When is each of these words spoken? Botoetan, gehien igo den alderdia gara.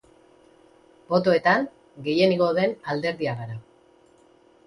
Botoetan, 1.13 1.67
gehien 2.09 2.33
igo 2.37 2.47
den 2.61 2.73
alderdia 2.95 3.35
gara. 3.43 3.59